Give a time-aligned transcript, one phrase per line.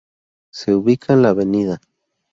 [0.49, 1.79] Se ubica en la Av.